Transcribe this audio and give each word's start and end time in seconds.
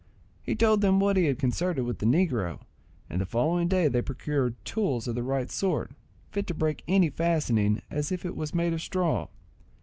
He 0.41 0.55
told 0.55 0.81
them 0.81 0.99
what 0.99 1.15
he 1.15 1.25
had 1.25 1.37
concerted 1.37 1.85
with 1.85 1.99
the 1.99 2.07
negro, 2.07 2.61
and 3.07 3.21
the 3.21 3.25
following 3.27 3.67
day 3.67 3.87
they 3.87 4.01
procured 4.01 4.55
tools 4.65 5.07
of 5.07 5.13
the 5.13 5.21
right 5.21 5.51
sort, 5.51 5.91
fit 6.31 6.47
to 6.47 6.55
break 6.55 6.81
any 6.87 7.11
fastening 7.11 7.83
as 7.91 8.11
if 8.11 8.25
it 8.25 8.35
was 8.35 8.55
made 8.55 8.73
of 8.73 8.81
straw. 8.81 9.27